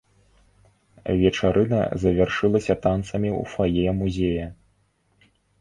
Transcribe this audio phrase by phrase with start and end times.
[1.21, 4.47] Вечарына завяршылася танцамі ў фае музея.